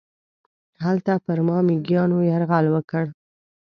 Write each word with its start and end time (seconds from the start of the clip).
هلته 0.85 1.13
پر 1.25 1.39
ما 1.47 1.57
میږیانو 1.67 2.17
یرغل 2.31 2.65
وکړ. 2.71 3.05